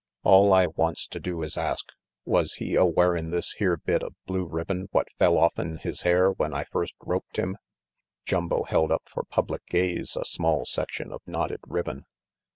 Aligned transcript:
All 0.23 0.51
I 0.51 0.65
wants 0.65 1.05
to 1.09 1.19
do 1.19 1.43
is 1.43 1.57
ask, 1.59 1.89
was 2.25 2.53
he 2.53 2.73
a 2.73 2.83
wearin' 2.83 3.29
this 3.29 3.51
here 3.59 3.77
bit 3.77 4.01
of 4.01 4.15
blue 4.25 4.45
ribbon 4.47 4.87
what 4.91 5.05
fell 5.19 5.37
offen 5.37 5.77
his 5.77 6.01
hair 6.01 6.31
when 6.31 6.55
I 6.55 6.63
first 6.63 6.95
roped 7.05 7.37
him?" 7.37 7.55
Jumbo 8.25 8.63
held 8.63 8.91
up 8.91 9.03
for 9.05 9.21
public 9.21 9.63
gaze 9.67 10.17
a 10.19 10.25
small 10.25 10.65
section 10.65 11.11
of 11.11 11.21
knotted 11.27 11.59
ribbon. 11.67 12.05